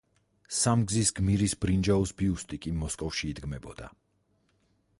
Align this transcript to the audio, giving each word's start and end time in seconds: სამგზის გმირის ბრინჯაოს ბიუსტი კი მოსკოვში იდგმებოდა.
სამგზის 0.59 1.11
გმირის 1.19 1.53
ბრინჯაოს 1.65 2.13
ბიუსტი 2.21 2.59
კი 2.63 2.73
მოსკოვში 2.81 3.29
იდგმებოდა. 3.35 3.91